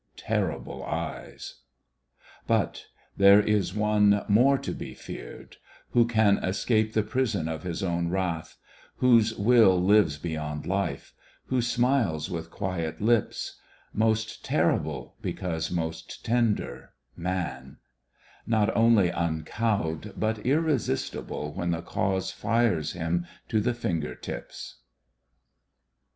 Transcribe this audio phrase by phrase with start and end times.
[0.17, 1.57] Terrible eyes!
[2.47, 5.57] But there is one more to be feared,
[5.91, 8.57] who can Escape the prison of his own wrath;
[8.95, 11.13] whose will Lives beyond life;
[11.49, 13.59] who smiles with quiet lips;
[13.93, 17.77] Most terrible because most tender, Man,—
[18.57, 24.77] Not only uncowed but irresistible When the cause fires him to the finger tips.